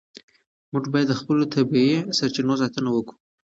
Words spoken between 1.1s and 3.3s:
خپلو طبیعي سرچینو ساتنه وکړو.